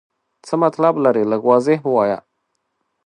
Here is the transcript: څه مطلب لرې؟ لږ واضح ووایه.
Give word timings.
څه 0.45 0.53
مطلب 0.63 0.93
لرې؟ 1.03 1.23
لږ 1.31 1.41
واضح 1.49 1.79
ووایه. 1.85 2.19